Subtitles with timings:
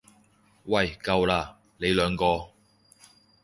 [0.63, 2.49] 喂夠喇，你兩個！